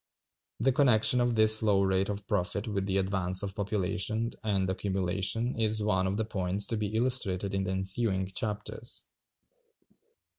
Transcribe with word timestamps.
The 0.59 0.71
connection 0.71 1.21
of 1.21 1.35
this 1.35 1.61
low 1.61 1.83
rate 1.83 2.09
of 2.09 2.25
profit 2.27 2.67
with 2.67 2.87
the 2.87 2.97
advance 2.97 3.43
of 3.43 3.53
population 3.55 4.31
and 4.43 4.67
accumulation 4.67 5.55
is 5.55 5.83
one 5.83 6.07
of 6.07 6.17
the 6.17 6.25
points 6.25 6.65
to 6.69 6.75
be 6.75 6.95
illustrated 6.95 7.53
in 7.53 7.65
the 7.65 7.71
ensuing 7.73 8.25
chapters. 8.25 9.03